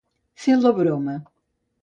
Fer 0.45 0.55
la 0.61 0.71
broma. 0.79 1.17